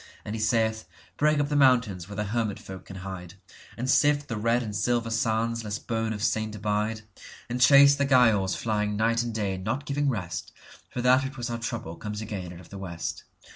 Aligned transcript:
And 0.25 0.33
he 0.33 0.41
saith, 0.41 0.87
"Break 1.15 1.39
up 1.39 1.49
the 1.49 1.55
mountains 1.55 2.09
where 2.09 2.15
the 2.15 2.23
hermit 2.23 2.57
folk 2.57 2.85
can 2.85 2.95
hide, 3.05 3.35
And 3.77 3.87
sift 3.87 4.29
the 4.29 4.35
red 4.35 4.63
and 4.63 4.75
silver 4.75 5.11
sands 5.11 5.63
lest 5.63 5.85
bone 5.85 6.11
of 6.11 6.23
saint 6.23 6.55
abide, 6.55 7.01
And 7.51 7.61
chase 7.61 7.93
the 7.93 8.05
Giaours 8.07 8.55
flying 8.55 8.95
night 8.97 9.21
and 9.21 9.31
day, 9.31 9.57
not 9.57 9.85
giving 9.85 10.09
rest, 10.09 10.53
For 10.89 11.03
that 11.03 11.23
which 11.23 11.37
was 11.37 11.51
our 11.51 11.59
trouble 11.59 11.97
comes 11.97 12.19
again 12.19 12.51
out 12.51 12.59
of 12.61 12.69
the 12.69 12.79
west. 12.79 13.25